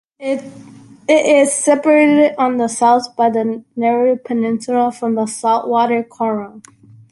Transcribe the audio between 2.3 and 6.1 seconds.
on the south by the Narrung Peninsula from the salt-water